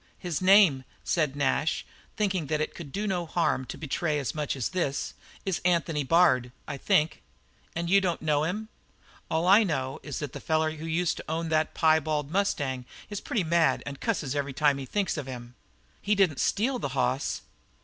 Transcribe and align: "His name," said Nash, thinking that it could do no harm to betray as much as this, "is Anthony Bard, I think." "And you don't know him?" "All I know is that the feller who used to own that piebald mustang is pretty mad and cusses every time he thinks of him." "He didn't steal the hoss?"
"His 0.17 0.41
name," 0.41 0.83
said 1.03 1.35
Nash, 1.35 1.85
thinking 2.17 2.47
that 2.47 2.59
it 2.59 2.73
could 2.73 2.91
do 2.91 3.05
no 3.05 3.27
harm 3.27 3.65
to 3.65 3.77
betray 3.77 4.17
as 4.17 4.33
much 4.33 4.55
as 4.55 4.69
this, 4.69 5.13
"is 5.45 5.61
Anthony 5.63 6.03
Bard, 6.03 6.51
I 6.67 6.77
think." 6.77 7.21
"And 7.75 7.87
you 7.87 8.01
don't 8.01 8.19
know 8.19 8.43
him?" 8.43 8.69
"All 9.29 9.45
I 9.45 9.61
know 9.63 9.99
is 10.01 10.17
that 10.17 10.33
the 10.33 10.39
feller 10.39 10.71
who 10.71 10.87
used 10.87 11.17
to 11.17 11.23
own 11.29 11.49
that 11.49 11.75
piebald 11.75 12.31
mustang 12.31 12.85
is 13.11 13.21
pretty 13.21 13.43
mad 13.43 13.83
and 13.85 14.01
cusses 14.01 14.33
every 14.35 14.53
time 14.53 14.79
he 14.79 14.87
thinks 14.87 15.17
of 15.17 15.27
him." 15.27 15.53
"He 16.01 16.15
didn't 16.15 16.39
steal 16.39 16.79
the 16.79 16.89
hoss?" 16.97 17.41